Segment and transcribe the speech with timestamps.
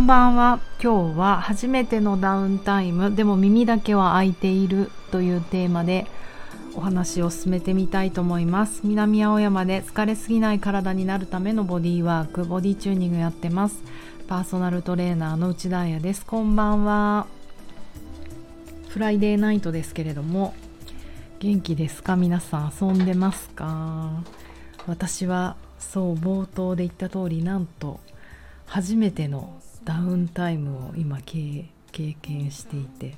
[0.00, 0.60] んばんは。
[0.82, 3.14] 今日は初めてのダウンタイム。
[3.14, 6.06] でも耳だけは開いているというテーマで
[6.74, 8.80] お話を進めてみたいと思います。
[8.84, 12.46] 南青山で疲れすぎない体になるためのボディワーク。
[12.46, 13.82] ボディチューニングやってます。
[14.26, 16.24] パーソナルトレーナーの内田彩です。
[16.24, 17.26] こんばんは。
[18.88, 20.54] フライデーナイトですけれども
[21.40, 22.16] 元気ですか？
[22.16, 24.24] 皆さん遊んでますか？
[24.86, 28.00] 私はそう冒頭で言った通りなんと
[28.64, 33.16] 初めてのダウンタイムを今経験していて。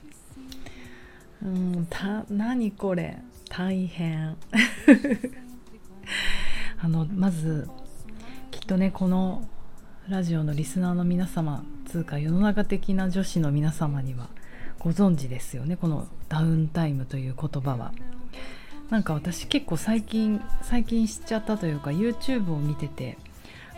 [1.43, 3.19] うんた何これ。
[3.49, 4.37] 大変。
[6.79, 7.69] あのまず
[8.51, 9.47] きっとねこの
[10.09, 14.29] ラジオのリスナーの皆様つうか世の中的な女子の皆様には
[14.79, 15.77] ご存知ですよね。
[15.77, 17.93] このダウンタイムという言葉は。
[18.91, 23.17] なんか私結構最近最近知っちゃったというか YouTube を見てて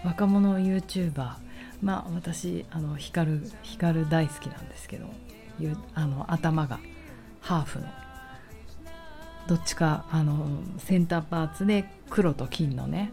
[0.04, 1.43] 若者 YouTuber
[1.82, 5.06] まあ私あの光る光大好きなんですけど
[5.94, 6.78] あの頭が
[7.40, 7.86] ハーフの
[9.46, 10.46] どっちかあの
[10.78, 13.12] センターパーツで黒と金のね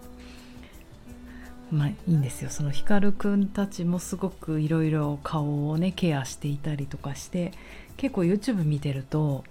[1.72, 2.50] まあいいんですよ。
[2.50, 7.54] その光くんたちもすごくいろいろ顔をねケアしていたりとかして
[7.96, 9.46] 結構 YouTube 見てると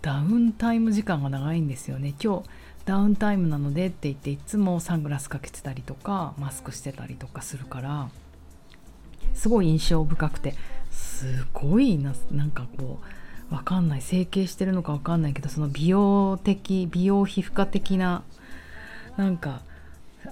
[0.00, 2.14] ダウンタイム時間が長いんですよね。
[2.22, 2.48] 今日
[2.84, 8.08] ダウンタイムなのでって言っていつもサングラスかけてたりとかマスクしてたりとかするから
[9.34, 10.54] すごい印象深くて
[10.90, 13.00] すごいななんかこ
[13.50, 18.22] うわかんない整形してるのかわかんないけどその美容的美容皮膚科的な
[19.16, 19.60] なんか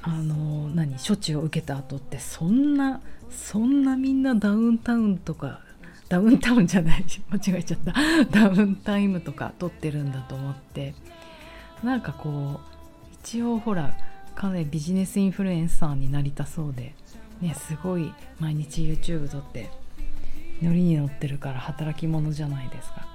[0.02, 5.60] あの何処置を受けた後ってそんなそんなみんなダウンタウンとか
[6.08, 7.94] ダウンタウンじゃない 間違えちゃった。
[8.30, 10.94] ダウンタイムとか撮ってるんだと思って
[11.84, 13.94] なんかこう一応ほら
[14.34, 16.94] かなりビジネスインフルエンサーになりたそうで
[17.40, 19.70] ねすごい毎日 YouTube 撮って
[20.62, 23.06] ノリに乗ってるから働き者じゃないですか。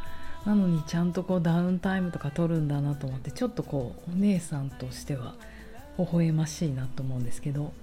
[0.45, 5.33] なのにちゃんとこうダウンタイムとか撮るんだなと思ってちょっとこうお姉さんとしては
[5.97, 7.73] 微笑ましいなと思うんですけど、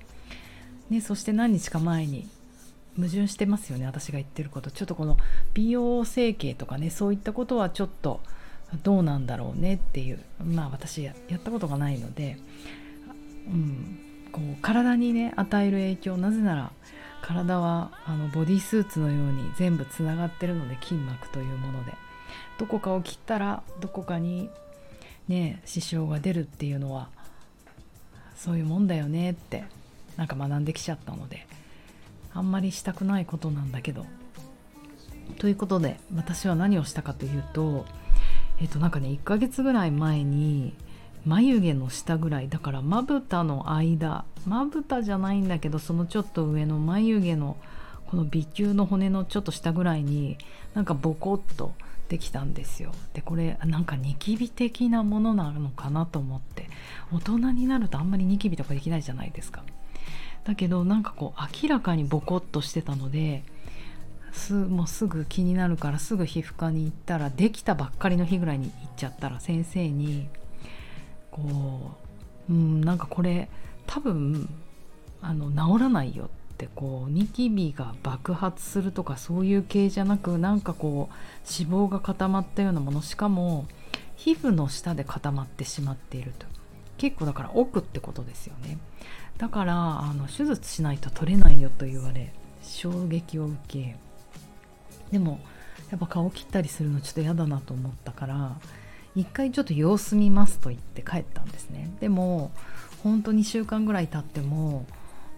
[0.88, 2.28] ね、そして何日か前に
[2.96, 4.70] 矛盾してますよね私が言ってること。
[4.70, 5.16] ちょっとこの
[5.54, 8.20] 美容整形とかねそういったことはちょっと
[8.84, 12.38] どうなんだろうねっていうまあ私やったことがないので、
[13.48, 13.98] うん、
[14.32, 16.72] こう体にね与える影響なぜなら
[17.20, 21.92] 体はあのボディスーツのように全部つながってるので筋膜というもので。
[22.58, 24.50] どこかを切ったらどこかに
[25.28, 27.08] ね支障が出るっていうのは
[28.36, 29.64] そういうもんだよねって
[30.16, 31.46] なんか学んできちゃったので
[32.34, 34.06] あんまりしたくないことなんだけど。
[35.38, 37.86] ということで私は何をしたかというと
[38.60, 40.74] えっ、となんかね1ヶ月ぐらい前に
[41.26, 47.56] 眉毛の下ぐらいだからまぶたの間まぶたじゃないんだけどそのちょっと上の眉毛の
[48.06, 50.36] この鼻球の骨のちょっと下ぐらいに
[50.74, 51.72] なんかボコッと
[52.08, 52.92] できたんですよ。
[53.14, 56.68] でこれなんかニキビ的なものなのかなと思って。
[57.12, 59.62] 大人になるとあんまりニキビとかできないじゃないですか。
[60.44, 63.44] だけどなんかこう明らかにボコッとしてたので
[64.32, 70.28] すもうすぐ気になるからすぐ皮膚科に行ったらできたばっかりの日ぐらいに行っちゃったら先生に
[71.32, 71.96] こ
[72.48, 73.48] ううんなんかこれ
[73.86, 74.48] 多分
[75.20, 81.14] あの治らないよってこうニキビが爆発するとかそういう系じゃなくなんかこう
[81.50, 83.66] 脂肪が固まったようなものしかも
[84.16, 86.46] 皮膚の下で固まってしまっていると。
[86.98, 88.78] 結構だから奥ってことですよね。
[89.38, 92.32] だからあの手術しないと取れないよと言われ
[92.62, 93.96] 衝撃を受け。
[95.10, 95.40] でも
[95.90, 98.56] やっぱ顔切ったりするのちょっと嫌だなと思ったから
[99.14, 101.90] 一回ちょっと様子見ますと言って帰ったんですね。
[102.00, 102.50] でも
[103.02, 104.86] 本当2週間ぐらい経っても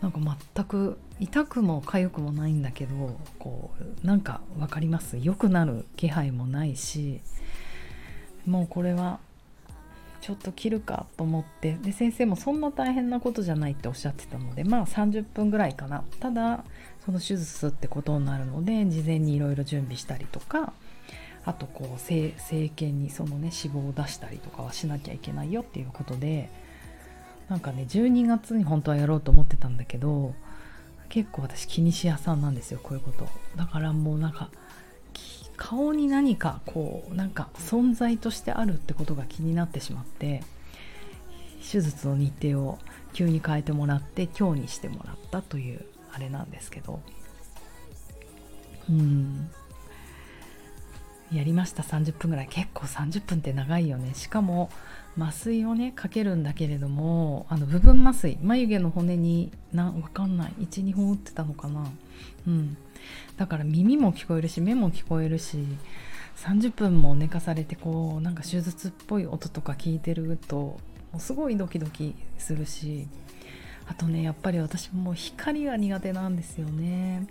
[0.01, 0.21] なんか
[0.55, 3.71] 全く痛くも痒くもないんだけどこ
[4.03, 5.19] うなんか分かります？
[5.19, 7.21] 良くなる気配もないし
[8.47, 9.19] もうこれは
[10.21, 11.79] ちょっと切るかと思って。
[11.83, 16.05] で先生もそんな大変なことじゃないっておっしゃってたのでまあ30分ぐらいかな。
[16.21, 16.65] ただ
[17.05, 20.73] その手術ってことになるので事前にいろいろ準備したりとか
[21.47, 26.51] あとこう生検にそのね脂肪を出したりとかはしなきゃいけないよっていうことで
[27.49, 30.35] なんかね12月に本当はやろうと思ってたんだけど
[31.11, 33.29] 結構私気にし屋さんなんですよこういうこと。
[33.57, 34.49] だからもうなんか
[35.57, 40.43] 顔に何かこうなんか存在としてあるってことが気になってしまって
[41.61, 42.79] 手術の日程を
[43.13, 47.01] 急に変えてもらって今日にしてもらったというあれなんですけど。
[48.89, 49.51] うん。
[51.37, 51.83] やりました。
[51.83, 52.49] 30分ぐらい。
[52.49, 54.15] 結構30分って長いよね。
[54.15, 54.71] しかも
[55.19, 58.39] 麻酔をねかけるんだけれどもあの部分麻酔。
[58.43, 60.53] 眉毛の骨になわかんない。
[60.61, 61.87] 12本打ってたのかな。
[62.47, 62.77] うん。
[63.37, 65.59] だから耳も聞こえるし目も聞こえるし
[66.37, 70.79] 30分も寝かされてこうなんか手術っぽい音とか聞いてると
[71.19, 73.07] すごいドキドキするし
[73.87, 77.27] あとねやっぱり私も光が苦手なんですよね。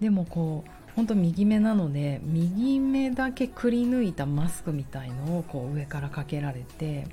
[0.00, 7.06] でもこうほんと右目なので右目だけくり抜いたマスクみたいのをこう上からかけられて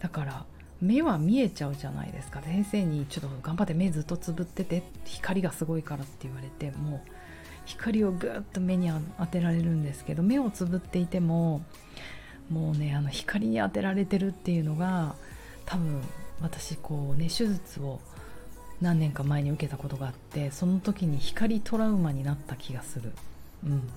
[0.00, 0.44] だから
[0.80, 2.40] 目は見えちゃうじゃないですか。
[2.40, 7.10] 先生にちょっと頑張って目ずっとつぶってて光がすごいからって言われてもう
[7.66, 11.62] 光をぐっと目に当てられるんですけど目をつぶっていても
[12.48, 15.14] もうねあの光に当てられてるっていうのが
[15.66, 16.00] 多分
[16.40, 18.00] 私こうね手術を
[18.80, 23.12] 何年か前に受けたことがあってその時に光トラウマになった気がする。
[23.64, 23.88] うん。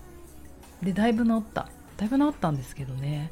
[0.81, 1.69] でだいぶ治った。
[1.97, 3.31] だいぶ治ったんですけどね。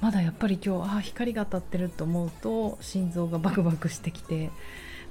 [0.00, 4.50] まだやっぱり今日ああ光が当たってると思うと心臓がバクバクしてきて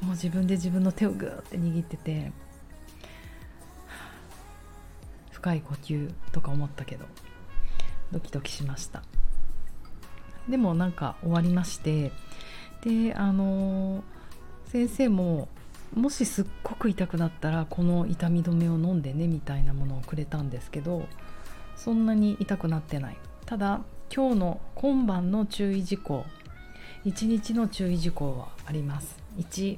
[0.02, 2.32] もう自分で自分の手をグーって握ってて
[5.32, 7.06] 深い呼吸とか思ったけど
[8.12, 9.04] ドキドキしました。
[10.48, 12.12] でもなんか終わりまして
[12.84, 14.04] であの
[14.72, 15.48] 先生も
[15.94, 21.08] もしすっごく痛くなったらこの痛み止めを飲んでねみたいなものをくれたんですけど
[21.76, 23.18] そんなに痛くなってない。
[23.46, 23.82] ただ
[24.14, 26.26] 今日の今晩の注意事項
[27.06, 29.18] 1日の注意事項はあります。
[29.38, 29.78] 1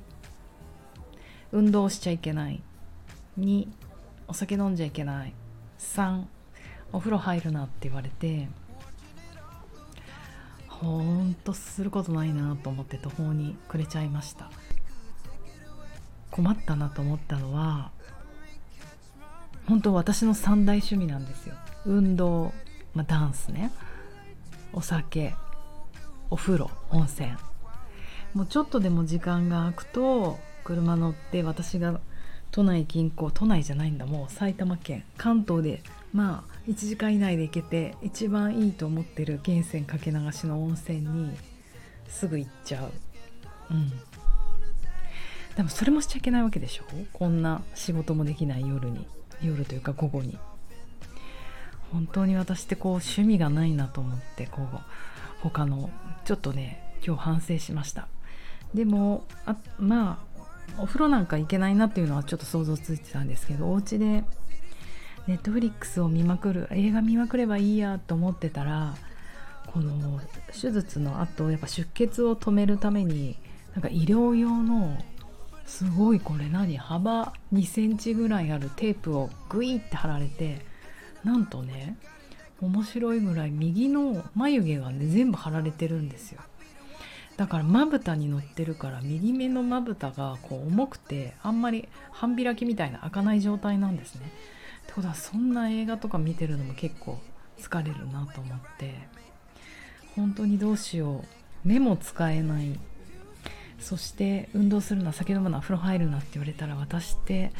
[1.52, 2.62] 運動しちゃいけない。
[3.40, 3.68] 2
[4.28, 5.34] お酒飲んじゃいけない。
[5.80, 6.24] 3
[6.92, 8.48] お風呂入るなって言われて
[10.68, 14.50] ほんとすることないなと思って途方に暮れちゃいました。
[16.32, 17.92] 困ったなと思ったのは
[19.68, 21.56] 本当私の三大趣味なんですよ。
[21.86, 22.54] 運動、
[22.96, 23.72] まあ、ダンスね。
[24.72, 25.34] お酒
[26.30, 27.30] お風呂温泉。
[28.34, 32.00] もうちょっとでも時間が空くと車乗って私が
[32.52, 35.82] 都内近郊都内じゃないんだもう埼玉県関東で
[36.14, 41.36] まあ1時間以内で行けて一番いいと思ってる源泉かけ流しの温泉に
[42.08, 42.92] すぐ行っちゃう。
[43.72, 43.92] うん。
[45.58, 46.84] でもそれもしちゃいけないわけでしょ？
[47.12, 49.08] こんな仕事もできない夜に
[49.42, 50.38] 夜というか午後に。
[51.92, 54.68] 本当に私ってこう趣味がないなと思ってこう
[55.42, 55.90] 他の
[56.26, 58.08] ちょっとね今日反省しました。
[58.74, 60.24] でもあま
[60.78, 64.26] あお風呂なんか行けないなっていうのはちょっと想像ついてたんですけどお家で
[65.26, 68.96] ネットフリックスを見まくる映画見まくればいいやと思ってたら
[69.66, 70.20] この
[70.52, 73.38] 手術の後やっぱ出血を止めるために
[73.74, 74.98] なんか医療用の
[75.68, 76.78] すごいこれ何？
[76.78, 80.66] 幅2センチぐらいあるテープをグイって貼られて
[81.24, 81.98] なんとね
[82.60, 86.42] 面白いぐらい右の眉毛がね全部貼られてるんですよ。
[87.36, 94.32] だからまぶたに乗ってるから右目のまぶたがこう重くてあんまり半開きみたいな開かない状態なんですね。
[94.84, 97.20] ってことはそんな映画とか見てるのも結構
[97.60, 98.96] 疲れるなと思って。
[100.16, 101.24] 本当にどうしよう。
[101.64, 102.80] 目も使えない。
[103.80, 107.52] そして運動するな酒飲むな風呂入るなって言われたら私って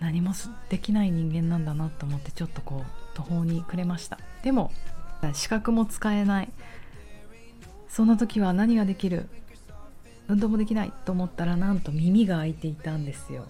[0.00, 0.32] 何も
[0.68, 4.18] できない人間なんだなと思ってちょっとこう途方に暮れました。
[4.42, 4.72] でも
[5.32, 6.50] 視覚も使えない。
[7.88, 9.28] そんな時は何ができる？
[10.28, 13.46] 運動もできないと思ったらなんと耳が開いていたんですよ。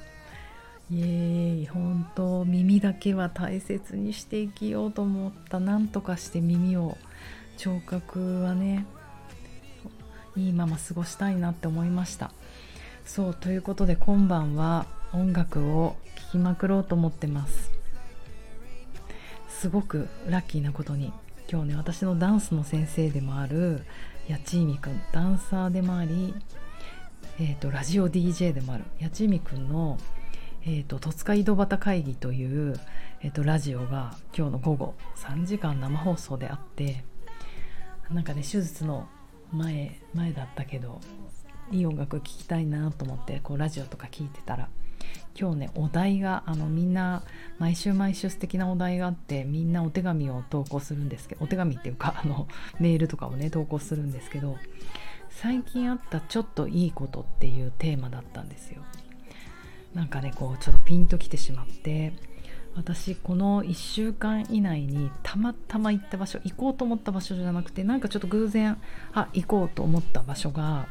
[0.90, 1.66] イエーイ。
[1.66, 5.58] 本当耳だけは大切にして生きようと思った。
[5.60, 6.98] なんとかして耳を
[7.56, 8.86] 聴覚はね
[10.36, 12.32] いいまま過ごしたいなって思いました。
[13.04, 17.70] そうということで今晩は音楽を聴きまくろうと思ってます。
[19.48, 21.12] すごくラッキーなことに
[21.50, 23.84] 今日ね私のダンスの先生でもある
[24.28, 26.34] 八千美くんダンサーでもあり、
[27.38, 29.98] えーと、ラジオ DJ でもある八千美くんの
[30.66, 32.78] 「えーと、戸塚井戸端会議」という、
[33.22, 37.04] えーとラジオが今日の午後3時間生放送であって
[38.10, 39.08] なんかね手術の
[39.54, 41.00] 前前だったけど
[41.70, 44.68] いい音楽聴きたいなと思ってこうラジオとか聞いてたら
[45.38, 47.22] 今日ねお題があのみんな
[47.58, 52.46] 毎週毎週素敵なお題があってみんなお手紙を投稿するんですけどお手紙っていうかあの
[52.78, 54.56] メールとかをね投稿するんですけど
[55.30, 58.82] 最近あったちょっといいことっていうテーマだったんですよ。
[59.92, 62.14] なんかねこうちょっとピンときてしまって
[62.76, 68.78] 私この1週間以内にたまたま行った場所行こうと思った場所じゃなくてなんかちょっと偶然
[69.12, 70.88] あ行こうと思った場所が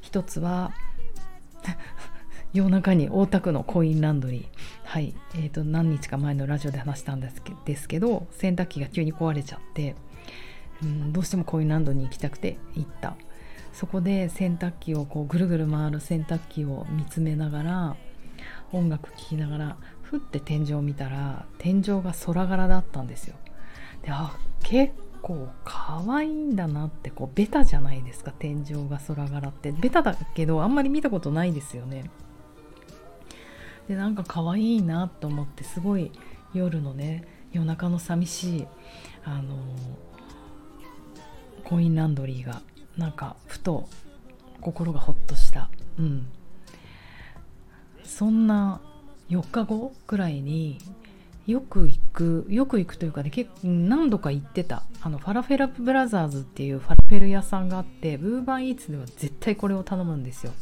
[0.00, 0.72] 一つは
[2.54, 4.44] 夜中に大田区のコインランドリー。
[4.84, 9.96] はい、えーと、何日か前のラジオで話したんですけですけど洗濯機が急に壊れちゃって、
[10.82, 13.16] うん、どうしてもコインランドに行きたくて行った。
[13.72, 17.96] そこで洗濯機をこうぐるぐる回る洗濯機を見つめながら
[18.72, 19.76] 音楽聴きながら
[20.10, 23.36] ふって天井を見たら天井が空柄だったんですよ。
[24.02, 29.70] であ結構可愛いんだなってこうベタじゃないですか天井が空柄って。
[29.70, 32.10] ベタだけどあんまり見たことないですよね。
[33.86, 36.10] でなんか可愛いなと思ってすごい
[36.54, 38.66] 夜のね夜中の寂しい
[39.24, 39.56] あの
[41.64, 42.62] コインランドリーが
[42.96, 43.88] なんかふと
[44.62, 45.68] 心がほっとした。
[45.98, 46.28] うん。
[48.04, 48.80] そんな
[49.30, 50.78] 4日後くらいに
[51.46, 54.82] よく行くよく行くというかね結構何度か行ってた。
[55.00, 60.52] あのファラフェラブラザーズっていうファラフェル屋さんがあってブーバーイーツでは絶対これを頼むんですよ。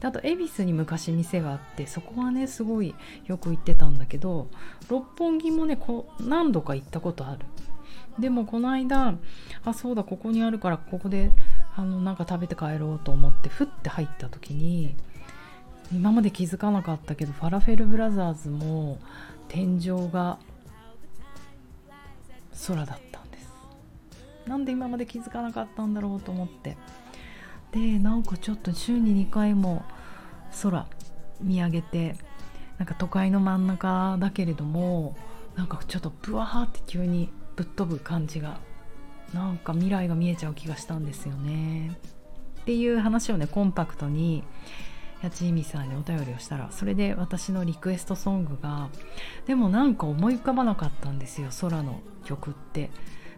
[0.00, 2.94] であと恵比寿に昔店があってそこはねすごい
[3.26, 4.48] よく行ってたんだけど
[4.88, 7.40] 六本木もねこ何度か行ったことある。
[8.18, 9.14] でもこの間
[9.64, 11.30] あそうだここにあるからここで
[11.76, 14.96] あのなんか食べて帰ろうと思ってふって入った時に
[15.92, 18.98] 今まで気づかなかったけどファラフェルブラザーズも
[19.48, 20.38] 天井が
[22.66, 23.52] 空だったんです。
[24.46, 26.76] なんで今まで気づかなかったんだろうと思って。
[27.72, 29.82] でなんかちょっと週に2回も
[30.62, 30.86] 空
[31.40, 32.16] 見上げて
[32.78, 35.16] なんか都会の真ん中だけれども
[35.56, 38.58] なんかちょっとブワーって急にぶっ飛ぶ感じが
[39.32, 41.96] なんか未来が見えちゃう気がしたんですよね。
[42.62, 44.44] っていう話をねコンパクトに
[45.22, 48.88] 八千美さんにお便りをしたらそれで私のリクエストソングが
[49.46, 52.90] でもなんか思い浮かばなかったんですよ空の曲って。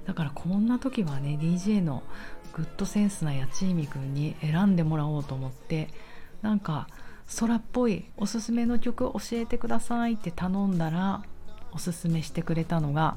[0.06, 2.02] だからこんな時はね DJ の
[2.52, 5.88] グッドセンスな八千美くんに選んでもらおうと思って
[6.42, 6.88] なんか
[7.40, 11.22] 空っぽいおすすめの曲教えてくださいって頼んだら
[11.72, 13.16] おすすめしてくれたのが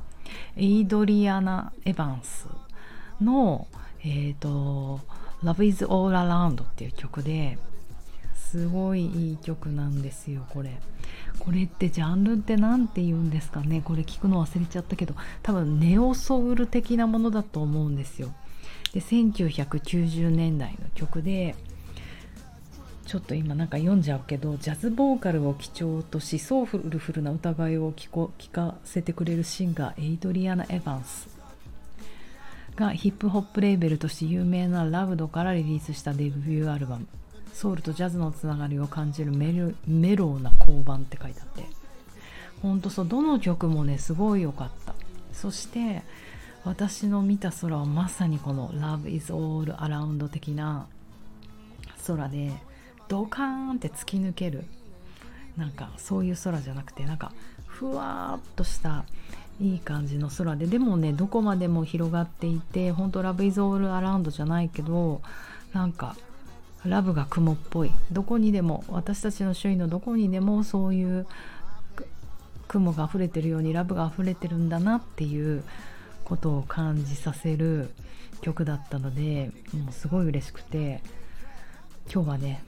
[0.56, 2.48] エイドリアナ・エヴァンス
[3.22, 3.68] の
[4.02, 5.02] 「えーと、
[5.44, 7.60] Love is All Around」っていう曲で
[8.52, 10.78] すごいいい曲なんですよこれ。
[11.40, 13.82] これってジャンルって何て言うんですかね？
[13.82, 18.34] これ聞くの忘れちゃったけど多分ネオソウル的なものだと思うんですよ。
[18.94, 21.56] で1990年代の曲で
[23.06, 31.30] ちょっと今なんか読んじゃうけどジャズボーカルを基調としソールフルな歌声を聞こ聞かせてくれるシンガーエイドリアナ・エヴァンス。
[32.76, 37.08] がヒップホップレーベルとして有名なラブドからリリースしたデビューアルバム。
[37.54, 41.66] ソウルとジャズのつながりを感じるメロメローな交番って書いてあって。
[42.62, 44.96] ほんとそうどの曲もねすごい良かった。
[45.32, 46.02] そして
[46.64, 50.88] 私の見た空はまさにこの Love is all around 的な
[52.08, 52.52] 空で
[53.08, 54.66] ドカーンって突き抜ける
[55.56, 57.32] なんかそういう空じゃなくてなんか
[57.66, 59.06] ふわっとした
[59.62, 65.22] いい感じの空ででもねどこまでも広がっていて本当ラブイズオールアラウンドじゃないけど
[65.74, 66.16] なんか
[66.88, 67.92] ラブが雲っぽい。
[68.12, 71.28] どこにでも私たちの周囲のどこにでもそういう
[72.68, 75.64] 雲が溢れてるようにラブが溢れてるんだなっていう
[76.26, 77.90] ことを感じさせる
[78.42, 81.02] 曲だったのでもうすごい嬉しくて
[82.12, 82.64] 今日はね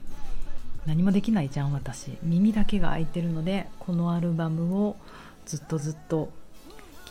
[0.86, 2.16] 何もできないじゃん私。
[2.22, 4.96] 耳だけが開いてるのでこのアルバムを
[5.44, 6.32] ずっとずっと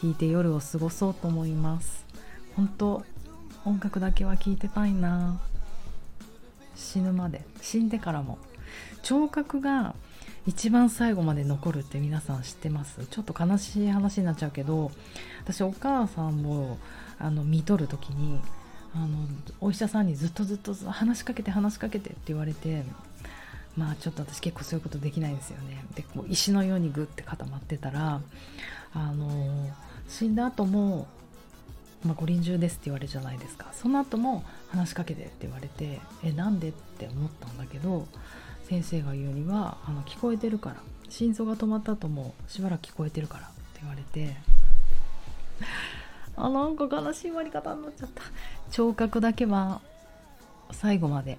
[0.01, 2.05] 聴いて夜を過ごそうと思います
[2.55, 3.03] 本当
[3.65, 5.41] 音楽だけは聴いてたいな
[6.79, 8.37] 死ぬまで死んでからも。
[9.03, 9.95] 聴覚が
[10.47, 13.05] 一番最後まで残るって皆さん知ってます？
[13.05, 14.91] ちょっと悲しい話になっちゃうけど
[15.43, 16.77] 私お母さんを
[17.19, 18.39] あの見とる時に
[18.95, 19.07] あの
[19.61, 22.83] お医者さんにずっとずっと話しかけて話しかけてって言われて
[23.77, 25.83] まあちょっと私結構そういうことできないんですよね。
[25.95, 28.21] でこう石のようにグッて固まってたら
[28.93, 29.69] あの
[30.07, 31.07] 死んだ後も
[32.03, 33.67] まあ、ご臨終ですって言われるじゃないですか。
[33.73, 38.07] その後も話しかけてって言われてえなんでって思ったんだけど
[38.67, 40.75] 先生が言うにはあの聞こえてるから
[41.09, 44.35] 心臓が止まった後もしばらく聞こえてるからって言われて
[46.37, 48.21] あなんか悲しい終わり方になっちゃった。
[48.71, 49.81] 聴覚だけは
[50.71, 51.37] 最後まで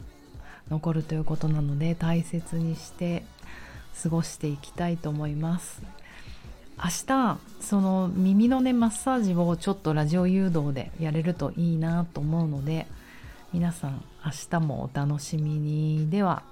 [0.68, 3.24] 残るということなので大切にして
[4.02, 5.82] 過ごしていきたいと思います。
[6.82, 12.86] 明日その耳のねマッサージをちょっとラジオ誘導でやれるといいなと思うので
[13.52, 16.42] 皆さん明日もお楽しみにでは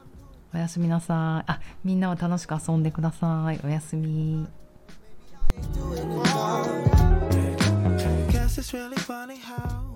[0.53, 1.51] おやすみなさい。
[1.51, 3.61] あ、みんなは楽しく遊んでください。
[3.65, 4.47] おやすみ。
[8.59, 9.88] It's really funny how